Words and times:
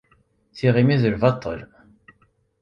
Tiγimit 0.55 1.01
d 1.03 1.05
lbaṭel 1.13 1.59